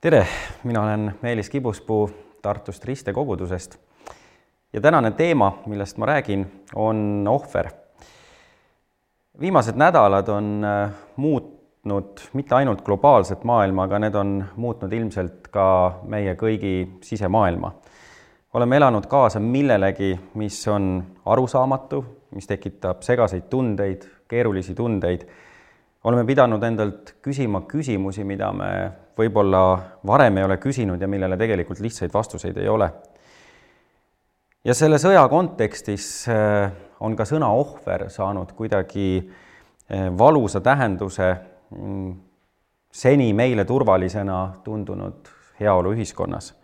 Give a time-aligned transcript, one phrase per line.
[0.00, 0.26] tere,
[0.64, 2.10] mina olen Meelis Kibuspuu
[2.42, 3.78] Tartust Riste kogudusest
[4.72, 7.68] ja tänane teema, millest ma räägin, on ohver.
[9.40, 15.98] viimased nädalad on äh, muutnud mitte ainult globaalset maailma, aga need on muutnud ilmselt ka
[16.02, 17.72] meie kõigi sisemaailma.
[18.54, 22.04] oleme elanud kaasa millelegi, mis on arusaamatu,
[22.34, 25.26] mis tekitab segaseid tundeid, keerulisi tundeid.
[26.04, 28.70] Oleme pidanud endalt küsima küsimusi, mida me
[29.18, 29.62] võib-olla
[30.06, 32.90] varem ei ole küsinud ja millele tegelikult lihtsaid vastuseid ei ole.
[34.64, 41.34] ja selle sõja kontekstis äh, on ka sõna ohver saanud kuidagi äh, valusa tähenduse
[41.74, 42.14] mm,
[42.92, 45.28] seni meile turvalisena tundunud
[45.60, 46.54] heaoluühiskonnas.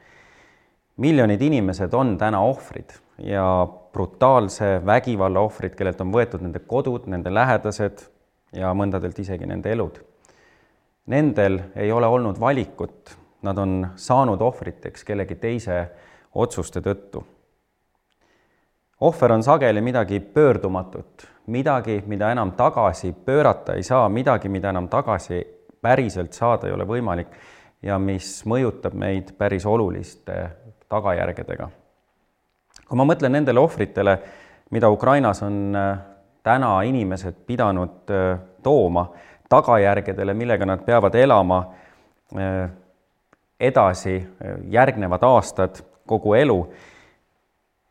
[0.96, 7.34] miljonid inimesed on täna ohvrid ja brutaalse vägivalla ohvrid, kellelt on võetud nende kodud, nende
[7.34, 8.13] lähedased
[8.54, 10.00] ja mõndadelt isegi nende elud
[11.06, 15.90] Nendel ei ole olnud valikut, nad on saanud ohvriteks kellegi teise
[16.34, 17.25] otsuste tõttu.
[19.00, 24.88] ohver on sageli midagi pöördumatut, midagi, mida enam tagasi pöörata ei saa, midagi, mida enam
[24.88, 25.47] tagasi
[25.82, 27.28] päriselt saada ei ole võimalik
[27.82, 30.48] ja mis mõjutab meid päris oluliste
[30.88, 31.69] tagajärgedega.
[32.88, 34.19] kui ma mõtlen nendele ohvritele,
[34.70, 35.98] mida Ukrainas on äh,
[36.45, 39.09] täna inimesed pidanud äh, tooma,
[39.48, 41.61] tagajärgedele, millega nad peavad elama
[42.39, 42.69] eh,
[43.61, 46.59] edasi eh, järgnevad aastad, kogu elu,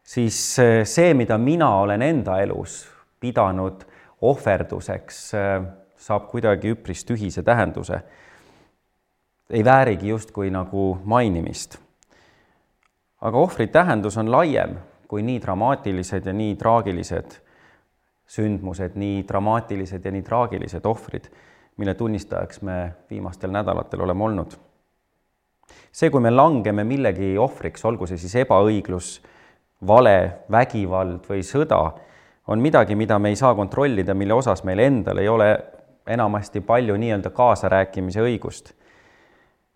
[0.04, 0.38] siis
[0.86, 2.84] see, mida mina olen enda elus
[3.24, 3.86] pidanud
[4.22, 5.22] ohverduseks,
[5.98, 8.02] saab kuidagi üpris tühise tähenduse.
[9.50, 11.78] ei väärigi justkui nagu mainimist.
[13.22, 17.43] aga ohvri tähendus on laiem kui nii dramaatilised ja nii traagilised
[18.34, 21.30] sündmused, nii dramaatilised ja nii traagilised ohvrid,
[21.78, 22.78] mille tunnistajaks me
[23.10, 24.56] viimastel nädalatel oleme olnud.
[25.92, 29.22] see, kui me langeme millegi ohvriks, olgu see siis ebaõiglus,
[29.88, 31.80] vale, vägivald või sõda,
[32.48, 35.50] on midagi, mida me ei saa kontrollida, mille osas meil endal ei ole
[36.08, 38.74] enamasti palju nii-öelda kaasarääkimise õigust.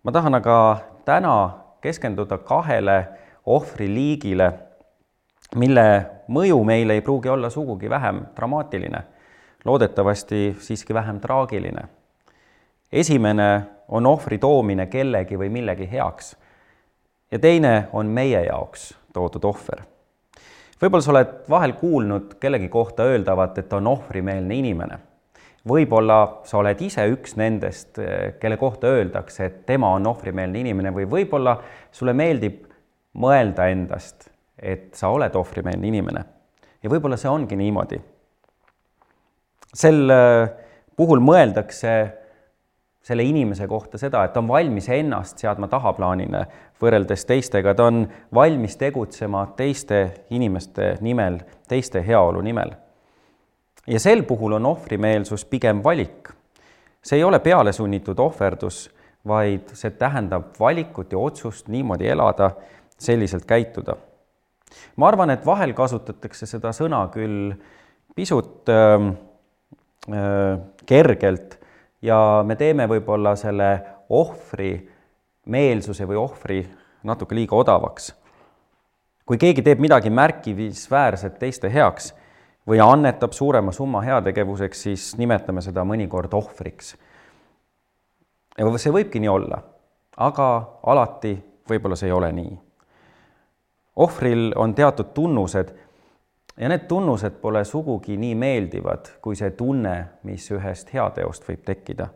[0.04, 0.58] ma tahan aga
[1.06, 1.50] täna
[1.82, 3.08] keskenduda kahele
[3.46, 4.54] ohvriliigile
[5.56, 9.04] mille mõju meile ei pruugi olla sugugi vähem dramaatiline,
[9.66, 11.88] loodetavasti siiski vähem traagiline.
[12.92, 16.36] esimene on ohvri toomine kellegi või millegi heaks
[17.32, 19.82] ja teine on meie jaoks toodud ohver.
[20.82, 25.00] võib-olla sa oled vahel kuulnud kellegi kohta öeldavat, et ta on ohvrimeelne inimene.
[25.68, 28.00] võib-olla sa oled ise üks nendest,
[28.40, 31.58] kelle kohta öeldakse, et tema on ohvrimeelne inimene või võib-olla
[31.92, 32.66] sulle meeldib
[33.14, 36.24] mõelda endast et sa oled ohvrimeelne inimene.
[36.84, 38.00] ja võib-olla see ongi niimoodi.
[39.74, 40.50] sel äh,
[40.96, 41.94] puhul mõeldakse
[43.08, 46.42] selle inimese kohta seda, et ta on valmis ennast seadma tahaplaanile
[46.82, 48.02] võrreldes teistega, ta on
[48.34, 52.74] valmis tegutsema teiste inimeste nimel, teiste heaolu nimel.
[53.88, 56.34] ja sel puhul on ohvrimeelsus pigem valik.
[57.02, 58.90] see ei ole pealesunnitud ohverdus,
[59.28, 62.52] vaid see tähendab valikut ja otsust niimoodi elada,
[62.98, 63.96] selliselt käituda
[64.98, 67.54] ma arvan, et vahel kasutatakse seda sõna küll
[68.16, 68.96] pisut äh,
[70.12, 71.58] äh, kergelt
[72.02, 73.72] ja me teeme võib-olla selle
[74.10, 74.76] ohvri
[75.48, 76.62] meelsuse või ohvri
[77.08, 78.14] natuke liiga odavaks.
[79.26, 82.14] kui keegi teeb midagi märkimisväärset teiste heaks
[82.68, 86.96] või annetab suurema summa heategevuseks, siis nimetame seda mõnikord ohvriks.
[88.78, 89.62] see võibki nii olla,
[90.18, 90.48] aga
[90.84, 91.38] alati
[91.70, 92.67] võib-olla see ei ole nii
[93.98, 95.74] ohvril on teatud tunnused
[96.58, 102.08] ja need tunnused pole sugugi nii meeldivad kui see tunne, mis ühest heateost võib tekkida.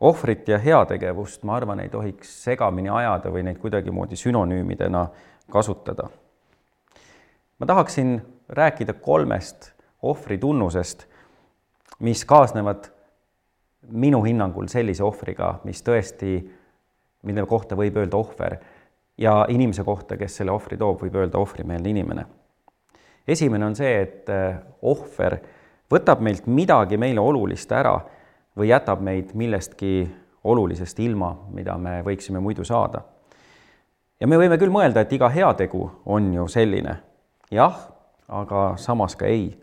[0.00, 5.06] ohvrit ja heategevust, ma arvan, ei tohiks segamini ajada või neid kuidagimoodi sünonüümidena
[5.50, 6.08] kasutada.
[7.58, 11.06] ma tahaksin rääkida kolmest ohvri tunnusest,
[11.98, 12.90] mis kaasnevad
[13.90, 16.50] minu hinnangul sellise ohvriga, mis tõesti,
[17.22, 18.58] mille kohta võib öelda ohver
[19.18, 22.26] ja inimese kohta, kes selle ohvri toob, võib öelda ohvrimeelne inimene.
[23.28, 25.38] esimene on see, et eh, ohver
[25.90, 27.94] võtab meilt midagi meile olulist ära
[28.58, 30.04] või jätab meid millestki
[30.44, 33.02] olulisest ilma, mida me võiksime muidu saada.
[34.20, 36.96] ja me võime küll mõelda, et iga heategu on ju selline.
[37.50, 37.76] jah,
[38.28, 39.54] aga samas ka ei.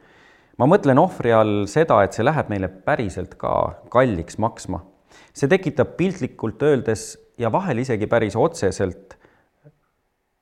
[0.57, 4.85] ma mõtlen ohvri all seda, et see läheb meile päriselt ka kalliks maksma.
[5.33, 9.20] see tekitab piltlikult öeldes ja vahel isegi päris otseselt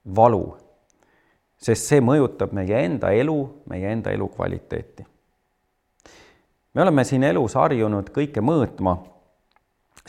[0.06, 0.57] valu,
[1.57, 3.38] sest see mõjutab meie enda elu,
[3.69, 5.06] meie enda elukvaliteeti.
[6.74, 8.98] me oleme siin elus harjunud kõike mõõtma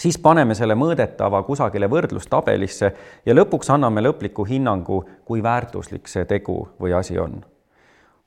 [0.00, 2.92] siis paneme selle mõõdetava kusagile võrdlustabelisse
[3.26, 7.44] ja lõpuks anname lõpliku hinnangu, kui väärtuslik see tegu või asi on.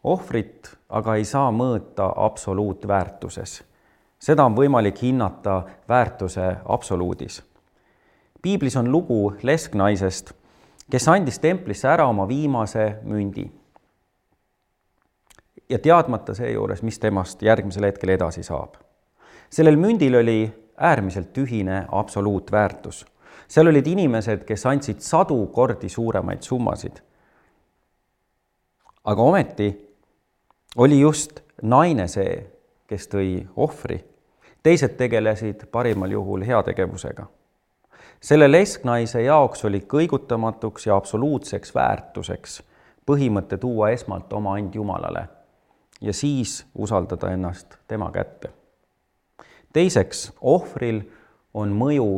[0.04, 3.64] ohvrit aga ei saa mõõta absoluutväärtuses.
[4.20, 7.44] seda on võimalik hinnata väärtuse absoluudis.
[8.42, 10.34] piiblis on lugu lesknaisest,
[10.94, 13.48] kes andis templisse ära oma viimase mündi.
[15.70, 18.76] ja teadmata seejuures, mis temast järgmisel hetkel edasi saab.
[19.50, 23.06] sellel mündil oli äärmiselt tühine absoluutväärtus.
[23.48, 27.02] seal olid inimesed, kes andsid sadu kordi suuremaid summasid.
[29.04, 29.98] aga ometi
[30.76, 32.52] oli just naine see,
[32.88, 34.04] kes tõi ohvri.
[34.64, 37.26] teised tegelesid parimal juhul heategevusega.
[38.22, 42.62] Selle lesknaise jaoks oli kõigutamatuks ja absoluutseks väärtuseks
[43.06, 45.28] põhimõte tuua esmalt oma and Jumalale
[46.02, 48.52] ja siis usaldada ennast tema kätte
[49.74, 51.02] teiseks, ohvril
[51.54, 52.10] on mõju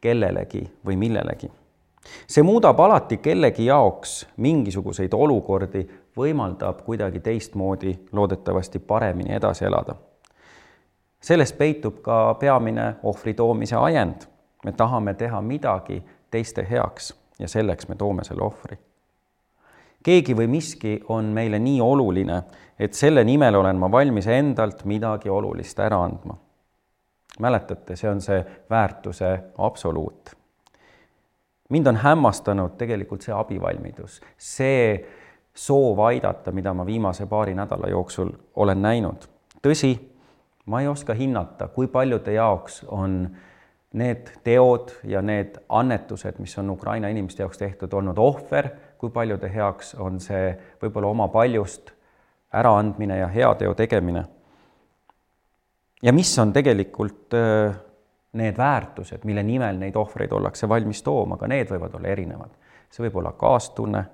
[0.00, 1.50] kellelegi või millelegi.
[2.26, 5.86] see muudab alati kellegi jaoks mingisuguseid olukordi,
[6.16, 9.94] võimaldab kuidagi teistmoodi, loodetavasti paremini edasi elada.
[11.20, 14.28] selles peitub ka peamine ohvri toomise ajend.
[14.64, 18.78] Me tahame teha midagi teiste heaks ja selleks me toome selle ohvri.
[20.02, 22.42] keegi või miski on meile nii oluline,
[22.78, 26.36] et selle nimel olen ma valmis endalt midagi olulist ära andma
[27.38, 30.30] mäletate, see on see väärtuse absoluut.
[31.68, 35.08] mind on hämmastanud tegelikult see abivalmidus, see
[35.54, 39.28] soov aidata, mida ma viimase paari nädala jooksul olen näinud.
[39.62, 39.98] tõsi,
[40.66, 43.36] ma ei oska hinnata, kui paljude jaoks on
[43.92, 48.68] need teod ja need annetused, mis on Ukraina inimeste jaoks tehtud, olnud ohver,
[48.98, 50.50] kui paljude heaks on see
[50.82, 51.94] võib-olla oma paljust
[52.52, 54.24] äraandmine ja heateo tegemine
[56.02, 57.34] ja mis on tegelikult
[58.32, 62.50] need väärtused, mille nimel neid ohvreid ollakse valmis tooma, ka need võivad olla erinevad.
[62.90, 64.04] see võib olla kaastunne,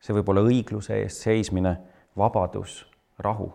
[0.00, 1.76] see võib olla õigluse eest seismine,
[2.16, 2.86] vabadus,
[3.18, 3.52] rahu.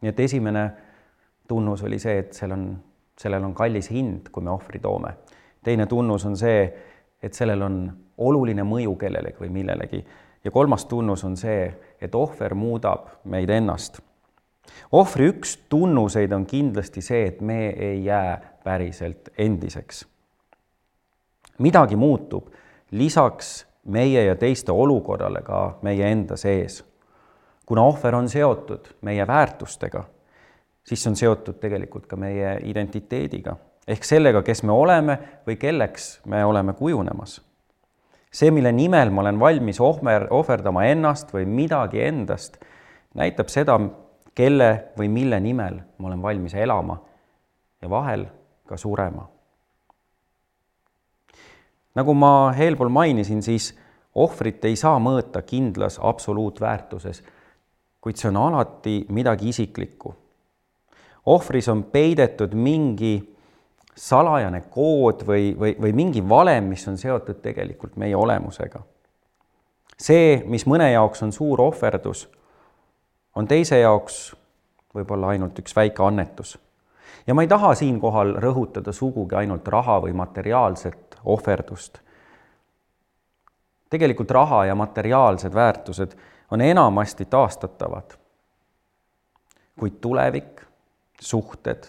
[0.00, 0.64] nii et esimene
[1.48, 2.66] tunnus oli see, et seal on,
[3.18, 5.14] sellel on kallis hind, kui me ohvri toome.
[5.64, 6.72] teine tunnus on see,
[7.22, 10.04] et sellel on oluline mõju kellelegi või millelegi.
[10.44, 14.00] ja kolmas tunnus on see, et ohver muudab meid ennast
[14.92, 20.06] ohvri üks tunnuseid on kindlasti see, et me ei jää päriselt endiseks.
[21.58, 22.48] midagi muutub
[22.90, 26.84] lisaks meie ja teiste olukorrale ka meie enda sees.
[27.66, 30.04] kuna ohver on seotud meie väärtustega,
[30.84, 33.56] siis see on seotud tegelikult ka meie identiteediga
[33.88, 37.40] ehk sellega, kes me oleme või kelleks me oleme kujunemas.
[38.34, 42.56] see, mille nimel ma olen valmis ohver, ohverdama ennast või midagi endast,
[43.14, 43.78] näitab seda,
[44.34, 46.98] kelle või mille nimel ma olen valmis elama
[47.82, 48.26] ja vahel
[48.66, 49.28] ka surema.
[51.94, 53.74] nagu ma eelpool mainisin, siis
[54.14, 57.22] ohvrit ei saa mõõta kindlas absoluutväärtuses,
[58.00, 60.14] kuid see on alati midagi isiklikku.
[61.26, 63.16] Ohvris on peidetud mingi
[63.96, 68.80] salajane kood või, või, või mingi valem, mis on seotud tegelikult meie olemusega.
[69.98, 72.28] see, mis mõne jaoks on suur ohverdus
[73.34, 74.34] on teise jaoks
[74.94, 76.58] võib-olla ainult üks väike annetus.
[77.26, 81.98] ja ma ei taha siinkohal rõhutada sugugi ainult raha või materiaalset ohverdust.
[83.90, 86.16] tegelikult raha ja materiaalsed väärtused
[86.50, 88.14] on enamasti taastatavad.
[89.78, 90.62] kuid tulevik,
[91.24, 91.88] suhted,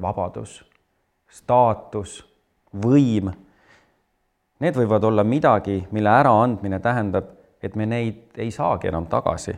[0.00, 0.62] vabadus,
[1.28, 2.18] staatus,
[2.84, 3.28] võim,
[4.64, 7.30] need võivad olla midagi, mille äraandmine tähendab,
[7.62, 9.54] et me neid ei saagi enam tagasi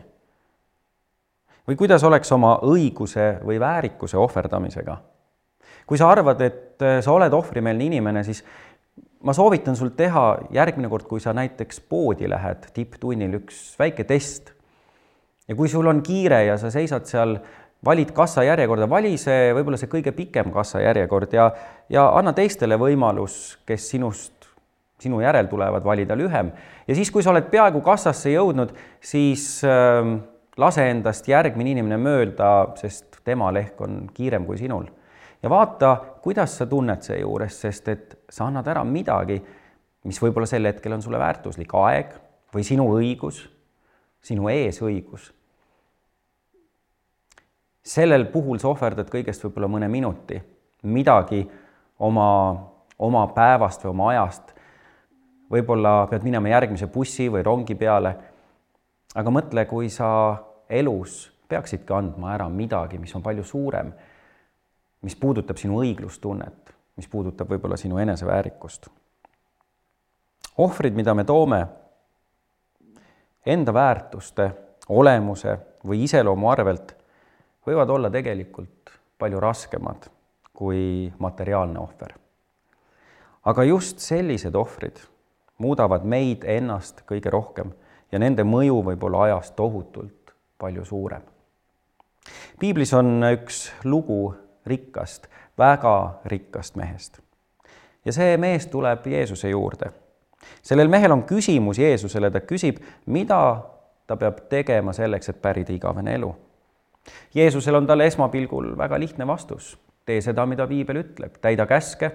[1.67, 4.97] või kuidas oleks oma õiguse või väärikuse ohverdamisega?
[5.87, 8.41] kui sa arvad, et äh, sa oled ohvrimeelne inimene, siis
[9.23, 14.51] ma soovitan sul teha järgmine kord, kui sa näiteks poodi lähed tipptunnil, üks väike test.
[15.47, 17.37] ja kui sul on kiire ja sa seisad seal,
[17.85, 21.49] valid kassajärjekorda, vali see võib-olla see kõige pikem kassajärjekord ja,
[21.93, 24.47] ja anna teistele võimalus, kes sinust,
[25.01, 26.51] sinu järel tulevad, valida lühem.
[26.87, 30.15] ja siis, kui sa oled peaaegu kassasse jõudnud, siis äh,
[30.57, 34.87] lase endast järgmine inimene mööda, sest tema lehk on kiirem kui sinul.
[35.43, 39.37] ja vaata, kuidas sa tunned seejuures, sest et sa annad ära midagi,
[40.07, 42.15] mis võib-olla sel hetkel on sulle väärtuslik, aeg
[42.55, 43.43] või sinu õigus,
[44.23, 45.31] sinu eesõigus.
[47.87, 50.39] Sellel puhul sa ohverdad kõigest võib-olla mõne minuti,
[50.83, 51.41] midagi
[52.03, 52.29] oma,
[52.99, 54.53] oma päevast või oma ajast.
[55.51, 58.15] võib-olla pead minema järgmise bussi või rongi peale
[59.17, 60.09] aga mõtle, kui sa
[60.69, 63.91] elus peaksidki andma ära midagi, mis on palju suurem,
[65.05, 68.89] mis puudutab sinu õiglustunnet, mis puudutab võib-olla sinu eneseväärikust.
[70.57, 71.67] ohvrid, mida me toome
[73.45, 74.51] enda väärtuste,
[74.89, 76.96] olemuse või iseloomu arvelt,
[77.67, 80.07] võivad olla tegelikult palju raskemad
[80.57, 82.13] kui materiaalne ohver.
[83.43, 84.99] aga just sellised ohvrid
[85.57, 87.71] muudavad meid ennast kõige rohkem
[88.11, 91.21] ja nende mõju võib olla ajas tohutult palju suurem.
[92.59, 97.19] piiblis on üks lugu rikkast, väga rikkast mehest.
[98.05, 99.91] ja see mees tuleb Jeesuse juurde.
[100.61, 103.63] sellel mehel on küsimus Jeesusele, ta küsib, mida
[104.07, 106.35] ta peab tegema selleks, et pärida igavene elu.
[107.35, 112.11] Jeesusel on talle esmapilgul väga lihtne vastus, tee seda, mida piibel ütleb, täida käske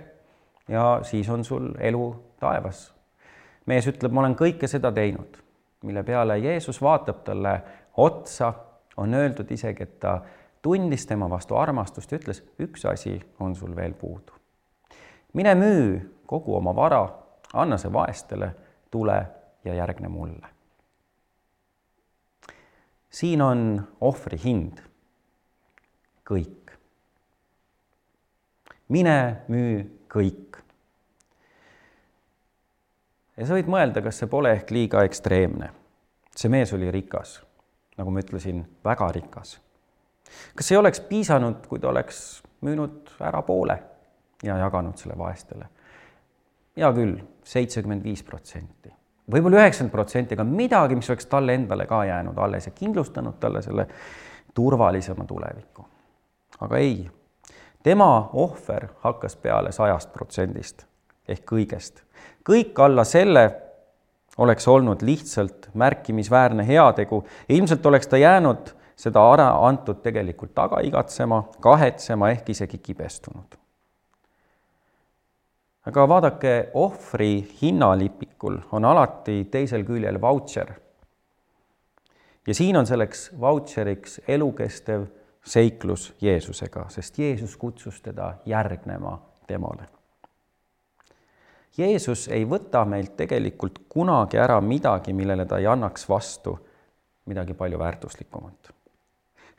[0.68, 2.06] ja siis on sul elu
[2.40, 2.92] taevas.
[3.66, 5.36] mees ütleb, ma olen kõike seda teinud,
[5.86, 7.60] mille peale Jeesus vaatab talle
[7.96, 8.52] otsa,
[8.96, 10.20] on öeldud isegi, et ta
[10.62, 14.32] tundis tema vastu armastust ja ütles, üks asi on sul veel puudu.
[15.32, 17.08] mine müü kogu oma vara,
[17.52, 18.54] anna see vaestele,
[18.90, 19.26] tule
[19.64, 20.46] ja järgne mulle.
[23.12, 24.80] Siin on ohvri hind.
[26.30, 26.72] kõik.
[28.88, 30.62] mine müü kõik.
[33.36, 35.72] ja sa võid mõelda, kas see pole ehk liiga ekstreemne.
[36.36, 37.42] see mees oli rikas,
[37.98, 39.60] nagu ma ütlesin, väga rikas
[40.56, 43.78] kas ei oleks piisanud, kui ta oleks müünud ära poole
[44.42, 45.68] ja jaganud selle vaestele?
[46.76, 48.88] hea küll, seitsekümmend viis protsenti,
[49.30, 53.62] võib-olla üheksakümmend protsenti, aga midagi, mis oleks talle endale ka jäänud alles ja kindlustanud talle
[53.62, 53.86] selle
[54.54, 55.86] turvalisema tuleviku.
[56.60, 57.10] aga ei,
[57.82, 60.86] tema ohver hakkas peale sajast protsendist
[61.28, 62.02] ehk kõigest.
[62.48, 63.50] kõik alla selle
[64.38, 70.80] oleks olnud lihtsalt märkimisväärne heategu ja ilmselt oleks ta jäänud seda ära antud tegelikult taga
[70.80, 73.61] igatsema, kahetsema ehk isegi kibestunud.
[75.86, 80.72] Aga vaadake, ohvri hinnalipikul on alati teisel küljel vautšer.
[82.46, 85.06] ja siin on selleks vautšeriks elukestev
[85.44, 89.88] seiklus Jeesusega, sest Jeesus kutsus teda järgnema temale.
[91.78, 96.58] Jeesus ei võta meilt tegelikult kunagi ära midagi, millele ta ei annaks vastu
[97.26, 98.72] midagi palju väärtuslikumat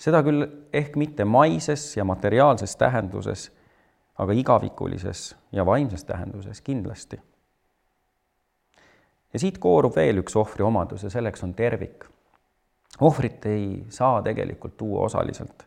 [0.04, 3.50] seda küll ehk mitte maises ja materiaalses tähenduses,
[4.18, 7.22] aga igavikulises ja vaimses tähenduses kindlasti.
[9.34, 12.06] ja siit koorub veel üks ohvri omadus ja selleks on tervik.
[13.02, 15.66] ohvrit ei saa tegelikult tuua osaliselt.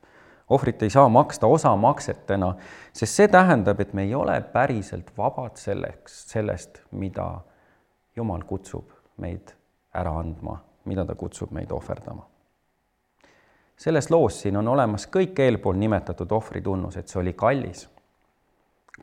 [0.50, 2.54] ohvrit ei saa maksta osamaksetena,
[2.92, 7.40] sest see tähendab, et me ei ole päriselt vabad selleks, sellest, mida
[8.16, 9.52] Jumal kutsub meid
[9.94, 12.22] ära andma, mida ta kutsub meid ohverdama
[13.76, 17.82] selles loos siin on olemas kõik eelpool nimetatud ohvri tunnused, see oli kallis,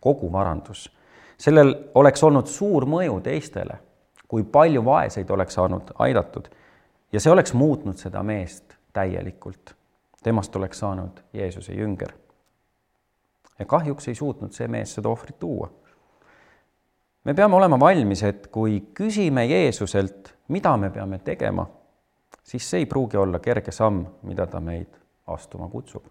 [0.01, 0.91] kogu varandus.
[1.37, 3.77] sellel oleks olnud suur mõju teistele,
[4.27, 6.47] kui palju vaeseid oleks saanud aidatud
[7.11, 9.75] ja see oleks muutnud seda meest täielikult.
[10.23, 12.13] temast oleks saanud Jeesuse jünger.
[13.59, 15.69] ja kahjuks ei suutnud see mees seda ohvrit tuua.
[17.23, 21.67] me peame olema valmis, et kui küsime Jeesuselt, mida me peame tegema
[22.43, 24.87] siis see ei pruugi olla kerge samm, mida ta meid
[25.27, 26.05] astuma kutsub.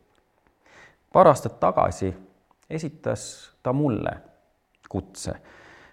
[1.13, 2.15] paar aastat tagasi
[2.73, 4.17] esitas ta mulle
[4.89, 5.35] kutse,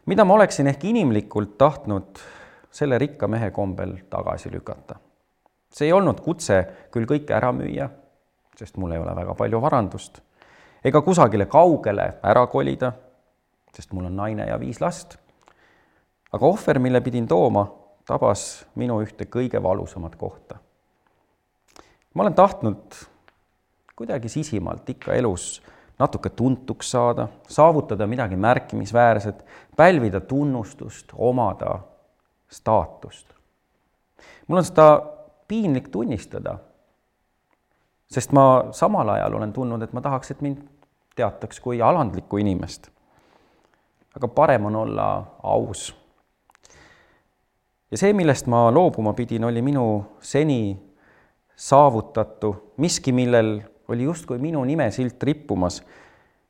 [0.06, 2.20] mida ma oleksin ehk inimlikult tahtnud
[2.72, 4.96] selle rikka mehe kombel tagasi lükata.
[5.70, 7.90] see ei olnud kutse küll kõike ära müüa,
[8.58, 10.22] sest mul ei ole väga palju varandust,
[10.84, 12.92] ega kusagile kaugele ära kolida,
[13.76, 15.18] sest mul on naine ja viis last.
[16.34, 17.68] aga ohver, mille pidin tooma,
[18.06, 20.58] tabas minu ühte kõige valusamat kohta.
[22.14, 22.96] ma olen tahtnud
[23.96, 25.62] kuidagi sisimalt ikka elus
[26.00, 29.46] natuke tuntuks saada, saavutada midagi märkimisväärset,
[29.78, 31.80] pälvida tunnustust, omada
[32.50, 33.28] staatust.
[34.48, 35.02] mul on seda
[35.48, 36.58] piinlik tunnistada,
[38.12, 40.64] sest ma samal ajal olen tundnud, et ma tahaks, et mind
[41.16, 42.90] teataks kui alandlikku inimest.
[44.16, 46.00] aga parem on olla aus
[47.92, 49.86] ja see, millest ma loobuma pidin, oli minu
[50.22, 50.78] seni
[51.56, 55.84] saavutatu, miski, millel oli justkui minu nimesilt rippumas.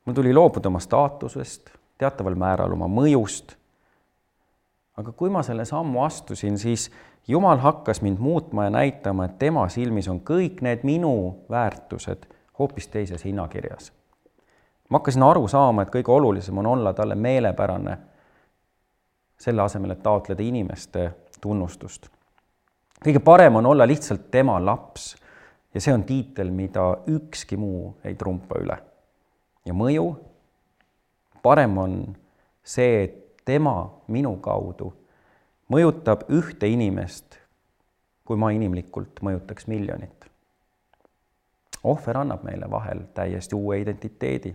[0.04, 3.56] mul tuli loobuda oma staatusest, teataval määral oma mõjust.
[4.96, 6.90] aga kui ma selle sammu astusin, siis
[7.28, 12.26] Jumal hakkas mind muutma ja näitama, et tema silmis on kõik need minu väärtused
[12.58, 13.92] hoopis teises hinnakirjas.
[14.88, 17.98] ma hakkasin aru saama, et kõige olulisem on olla talle meelepärane,
[19.38, 22.08] selle asemel, et taotleda inimeste tunnustust.
[23.04, 25.16] kõige parem on olla lihtsalt tema laps
[25.74, 28.78] ja see on tiitel, mida ükski muu ei trumpa üle.
[29.64, 30.14] ja mõju.
[31.42, 32.16] parem on
[32.62, 34.92] see, et tema minu kaudu
[35.70, 37.38] mõjutab ühte inimest,
[38.24, 40.26] kui ma inimlikult mõjutaks miljonit.
[41.84, 44.54] ohver annab meile vahel täiesti uue identiteedi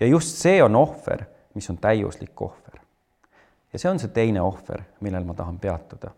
[0.00, 2.80] ja just see on ohver, mis on täiuslik ohver.
[3.72, 6.10] ja see on see teine ohver, millel ma tahan peatuda.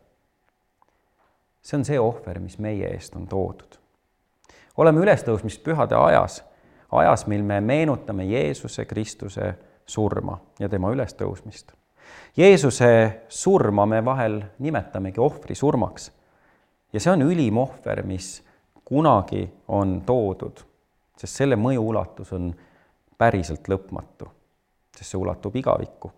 [1.62, 3.81] see on see ohver, mis meie eest on toodud.
[4.76, 6.42] Oleme ülestõusmispühade ajas,
[6.92, 9.54] ajas, mil me meenutame Jeesuse Kristuse
[9.86, 11.72] surma ja tema ülestõusmist.
[12.36, 16.12] Jeesuse surma me vahel nimetamegi ohvri surmaks.
[16.92, 18.42] ja see on ülim ohver, mis
[18.84, 20.60] kunagi on toodud,
[21.16, 22.50] sest selle mõju ulatus on
[23.18, 24.28] päriselt lõpmatu,
[24.96, 26.12] sest see ulatub igavikku.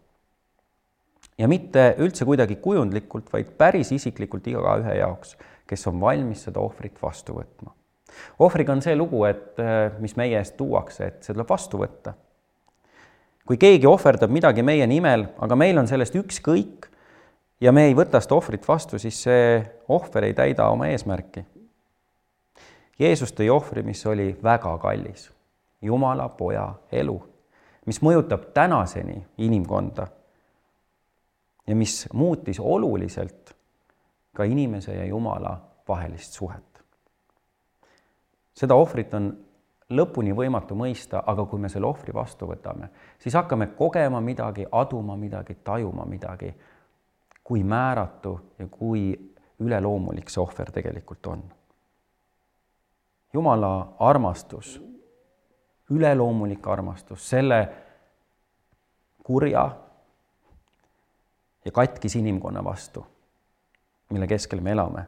[1.38, 7.02] ja mitte üldse kuidagi kujundlikult, vaid päris isiklikult igaühe jaoks, kes on valmis seda ohvrit
[7.02, 7.75] vastu võtma.
[8.38, 9.61] Ohvriga on see lugu, et
[10.00, 12.14] mis meie eest tuuakse, et see tuleb vastu võtta.
[13.44, 16.88] kui keegi ohverdab midagi meie nimel, aga meil on sellest ükskõik
[17.61, 21.44] ja me ei võta seda ohvrit vastu, siis see ohver ei täida oma eesmärki.
[22.99, 25.30] Jeesus tõi ohvri, mis oli väga kallis
[25.85, 27.16] Jumala poja elu,
[27.85, 30.06] mis mõjutab tänaseni inimkonda
[31.66, 33.52] ja mis muutis oluliselt
[34.35, 36.74] ka inimese ja Jumala vahelist suhet.
[38.54, 39.32] Seda ohvrit on
[39.94, 45.16] lõpuni võimatu mõista, aga kui me selle ohvri vastu võtame, siis hakkame kogema midagi, aduma
[45.16, 46.54] midagi, tajuma midagi,
[47.44, 49.12] kui määratu ja kui
[49.61, 51.44] üleloomulik see ohver tegelikult on.
[53.34, 54.78] Jumala armastus
[55.90, 57.68] üleloomulik armastus selle
[59.25, 59.64] kurja
[61.64, 63.06] ja katkis inimkonna vastu,
[64.11, 65.04] mille keskel me elame,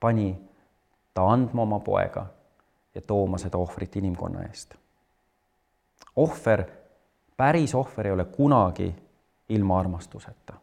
[0.00, 0.47] pani
[1.18, 2.26] ta andma oma poega
[2.94, 4.74] ja tooma seda ohvrit inimkonna eest.
[6.16, 6.64] ohver,
[7.36, 8.94] päris ohver ei ole kunagi
[9.48, 10.54] ilma armastuseta.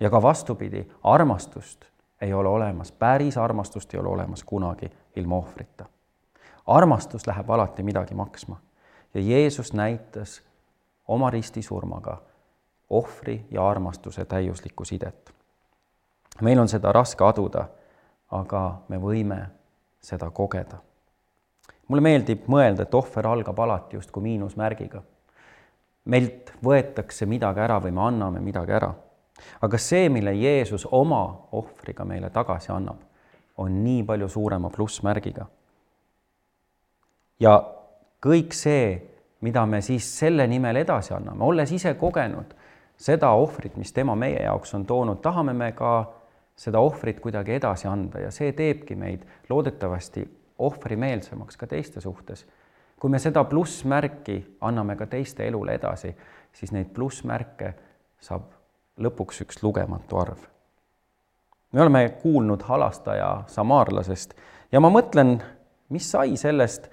[0.00, 1.84] ja ka vastupidi, armastust
[2.20, 5.86] ei ole olemas, päris armastust ei ole olemas kunagi ilma ohvrita
[6.68, 8.60] armastus läheb alati midagi maksma
[9.14, 10.42] ja Jeesus näitas
[11.08, 12.22] oma ristisurmaga
[12.90, 15.34] ohvri ja armastuse täiuslikku sidet.
[16.40, 17.68] meil on seda raske aduda,
[18.30, 19.57] aga me võime
[20.00, 20.78] seda kogeda.
[21.88, 25.02] mulle meeldib mõelda, et ohver algab alati justkui miinusmärgiga.
[26.04, 28.94] meilt võetakse midagi ära või me anname midagi ära.
[29.62, 32.98] aga see, mille Jeesus oma ohvriga meile tagasi annab,
[33.56, 35.46] on nii palju suurema plussmärgiga
[37.40, 37.58] ja
[38.24, 38.98] kõik see,
[39.40, 42.54] mida me siis selle nimel edasi anname, olles ise kogenud
[42.98, 45.92] seda ohvrit, mis tema meie jaoks on toonud, tahame me ka
[46.58, 50.24] seda ohvrit kuidagi edasi anda ja see teebki meid loodetavasti
[50.58, 52.46] ohvrimeelsemaks ka teiste suhtes.
[52.98, 56.16] kui me seda plussmärki anname ka teiste elule edasi,
[56.52, 57.74] siis neid plussmärke
[58.20, 58.50] saab
[58.98, 60.38] lõpuks üks lugematu arv.
[61.72, 64.34] me oleme kuulnud halastaja samaarlasest
[64.72, 65.38] ja ma mõtlen,
[65.88, 66.90] mis sai sellest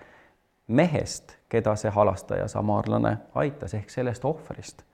[0.67, 4.85] mehest, keda see halastaja samaarlane aitas, ehk sellest ohvrist.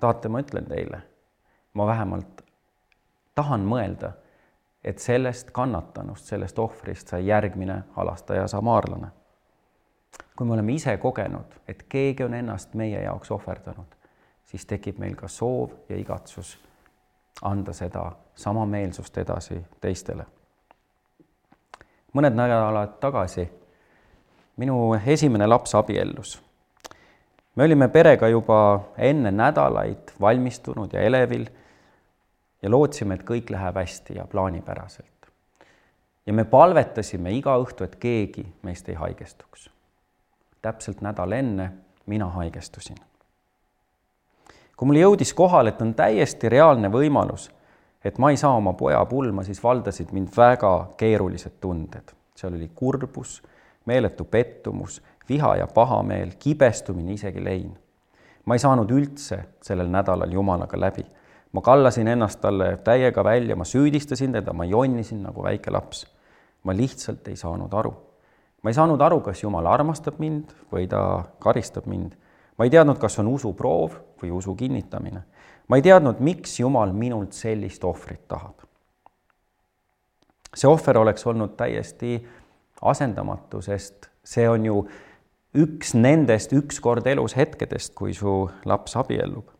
[0.00, 1.02] tahate, ma ütlen teile,
[1.74, 2.42] ma vähemalt
[3.34, 4.12] tahan mõelda,
[4.84, 9.08] et sellest kannatanust, sellest ohvrist sai järgmine halastaja samaarlane.
[10.36, 13.94] kui me oleme ise kogenud, et keegi on ennast meie jaoks ohverdanud,
[14.44, 16.58] siis tekib meil ka soov ja igatsus
[17.42, 20.26] anda seda samameelsust edasi teistele.
[22.12, 23.48] mõned nädalad tagasi
[24.56, 26.42] minu esimene laps abiellus.
[27.56, 31.46] me olime perega juba enne nädalaid valmistunud ja elevil
[32.62, 35.06] ja lootsime, et kõik läheb hästi ja plaanipäraselt.
[36.26, 39.70] ja me palvetasime iga õhtu, et keegi meist ei haigestuks.
[40.62, 41.72] täpselt nädal enne
[42.06, 42.96] mina haigestusin.
[44.76, 47.50] kui mulle jõudis kohale, et on täiesti reaalne võimalus,
[48.04, 52.12] et ma ei saa oma poja pulma, siis valdasid mind väga keerulised tunded.
[52.34, 53.42] seal oli kurbus
[53.86, 57.78] meeletu pettumus, viha ja pahameel, kibestumine, isegi lein.
[58.44, 61.04] ma ei saanud üldse sellel nädalal Jumalaga läbi.
[61.52, 66.06] Ma kallasin ennast talle täiega välja, ma süüdistasin teda, ma jonnisin nagu väike laps.
[66.62, 67.94] ma lihtsalt ei saanud aru.
[68.62, 72.12] ma ei saanud aru, kas Jumal armastab mind või ta karistab mind.
[72.58, 75.22] ma ei teadnud, kas on usuproov või usu kinnitamine.
[75.68, 78.54] ma ei teadnud, miks Jumal minult sellist ohvrit tahab.
[80.54, 82.26] see ohver oleks olnud täiesti
[82.82, 84.86] asendamatu, sest see on ju
[85.54, 89.50] üks nendest ükskord elus hetkedest, kui su laps abiellub.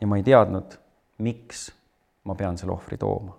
[0.00, 0.76] Ja ma ei teadnud,
[1.18, 1.70] miks
[2.24, 3.36] ma pean selle ohvri tooma.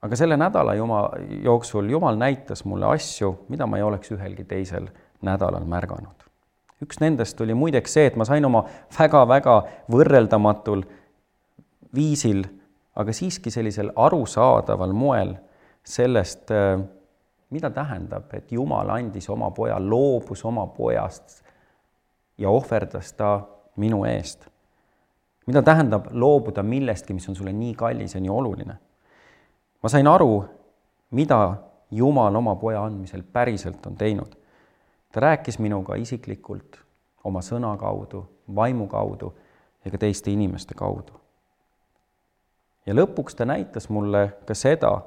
[0.00, 1.10] aga selle nädala juma,
[1.44, 4.86] jooksul Jumal näitas mulle asju, mida ma ei oleks ühelgi teisel
[5.22, 6.24] nädalal märganud.
[6.80, 8.64] üks nendest oli muideks see, et ma sain oma
[8.98, 9.58] väga-väga
[9.92, 10.86] võrreldamatul
[11.94, 12.46] viisil,
[12.96, 15.34] aga siiski sellisel arusaadaval moel
[15.84, 16.48] sellest,
[17.50, 21.42] mida tähendab, et Jumal andis oma poja, loobus oma pojast
[22.40, 23.40] ja ohverdas ta
[23.76, 24.48] minu eest.
[25.46, 28.76] mida tähendab loobuda millestki, mis on sulle nii kallis ja nii oluline
[29.82, 30.44] ma sain aru,
[31.10, 31.56] mida
[31.90, 34.36] Jumal oma poja andmisel päriselt on teinud.
[35.12, 36.78] ta rääkis minuga isiklikult
[37.24, 38.20] oma sõna kaudu,
[38.54, 39.32] vaimu kaudu
[39.84, 41.12] ja ka teiste inimeste kaudu.
[42.86, 45.00] ja lõpuks ta näitas mulle ka seda,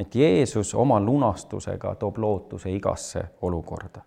[0.00, 4.00] et Jeesus oma lunastusega toob lootuse igasse olukorda.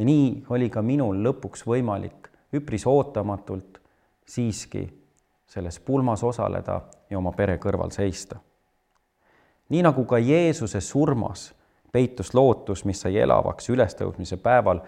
[0.00, 3.76] Ja nii oli ka minul lõpuks võimalik üpris ootamatult
[4.24, 4.86] siiski
[5.46, 8.38] selles pulmas osaleda ja oma pere kõrval seista.
[9.68, 11.50] nii nagu ka Jeesuse surmas
[11.92, 14.80] peitus lootus, mis sai elavaks ülestõusmise päeval,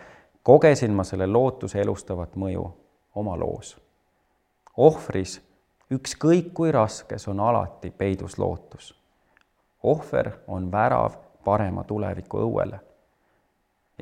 [0.43, 2.65] kogesin ma selle lootuse elustavat mõju
[3.15, 3.77] oma loos.
[4.77, 5.41] ohvris,
[5.93, 8.95] ükskõik kui raskes, on alati peidus lootus.
[9.83, 11.13] ohver on värav
[11.45, 12.81] parema tuleviku õuele.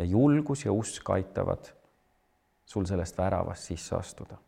[0.01, 1.73] Ja julgus ja usk aitavad
[2.65, 4.41] sul sellest väravast sisse astuda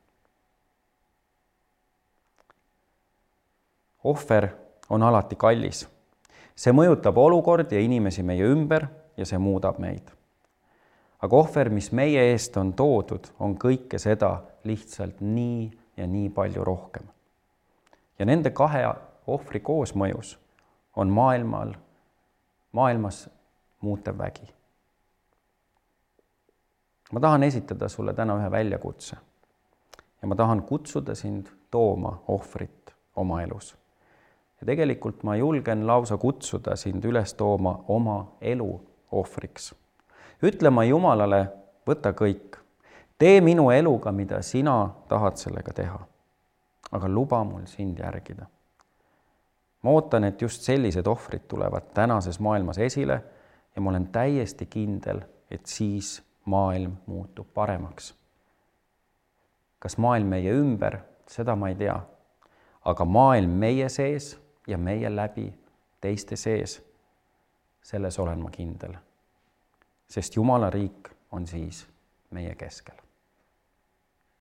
[4.04, 4.48] ohver
[4.90, 5.88] on alati kallis.
[6.54, 8.86] see mõjutab olukordi ja inimesi meie ümber
[9.16, 10.10] ja see muudab meid.
[11.22, 16.64] aga ohver, mis meie eest on toodud, on kõike seda lihtsalt nii ja nii palju
[16.64, 17.06] rohkem.
[18.18, 18.84] ja nende kahe
[19.26, 20.38] ohvri koosmõjus
[20.96, 21.74] on maailmal,
[22.72, 23.28] maailmas
[23.80, 24.48] muutev vägi.
[27.12, 29.16] Ma tahan esitada sulle täna ühe väljakutse
[30.22, 33.76] ja ma tahan kutsuda sind tooma ohvrit oma elus
[34.62, 38.70] ja tegelikult ma julgen lausa kutsuda sind üles tooma oma elu
[39.12, 39.72] ohvriks,
[40.42, 41.42] ütlema Jumalale,
[41.86, 42.60] võta kõik,
[43.18, 44.76] tee minu eluga, mida sina
[45.08, 46.00] tahad sellega teha.
[46.92, 48.46] aga luba mul sind järgida.
[49.82, 53.22] ma ootan, et just sellised ohvrid tulevad tänases maailmas esile
[53.76, 55.20] ja ma olen täiesti kindel,
[55.50, 58.14] et siis maailm muutub paremaks.
[59.78, 62.00] kas maailm meie ümber, seda ma ei tea,
[62.84, 65.52] aga maailm meie sees ja meie läbi
[66.00, 66.82] teiste sees.
[67.82, 68.94] selles olen ma kindel.
[70.08, 71.86] sest Jumala riik on siis
[72.30, 73.11] meie keskel